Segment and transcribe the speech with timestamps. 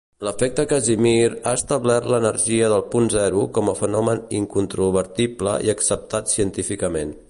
[0.25, 7.19] L'efecte Casimir ha establert l'energia del punt zero com a fenomen incontrovertible i acceptat científicament.